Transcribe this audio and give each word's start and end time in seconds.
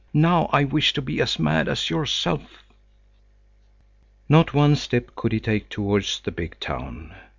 Now 0.15 0.49
I 0.51 0.63
wish 0.63 0.93
to 0.93 1.01
be 1.03 1.21
as 1.21 1.37
mad 1.37 1.67
as 1.69 1.91
yourself." 1.91 2.63
Not 4.27 4.51
one 4.51 4.75
step 4.75 5.13
could 5.15 5.31
he 5.31 5.39
take 5.39 5.69
towards 5.69 6.21
the 6.21 6.31
big 6.31 6.59
town. 6.59 7.13